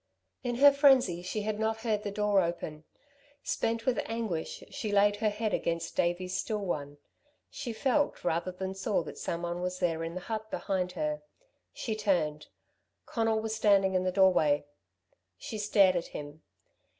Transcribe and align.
In 0.43 0.55
her 0.55 0.71
frenzy 0.71 1.21
she 1.21 1.43
had 1.43 1.59
not 1.59 1.81
heard 1.81 2.01
the 2.01 2.09
door 2.09 2.41
open. 2.41 2.85
Spent 3.43 3.85
with 3.85 3.99
anguish 4.07 4.63
she 4.71 4.91
laid 4.91 5.17
her 5.17 5.29
head 5.29 5.53
against 5.53 5.95
Davey's 5.95 6.35
still 6.35 6.65
one. 6.65 6.97
She 7.51 7.71
felt 7.71 8.23
rather 8.23 8.51
than 8.51 8.73
saw 8.73 9.03
that 9.03 9.19
someone 9.19 9.61
was 9.61 9.77
there 9.77 10.03
in 10.03 10.15
the 10.15 10.21
hut 10.21 10.49
behind 10.49 10.93
her. 10.93 11.21
She 11.71 11.95
turned. 11.95 12.47
Conal 13.05 13.41
was 13.41 13.55
standing 13.55 13.93
in 13.93 14.03
the 14.03 14.11
doorway. 14.11 14.65
She 15.37 15.59
stared 15.59 15.95
at 15.95 16.07
him. 16.17 16.41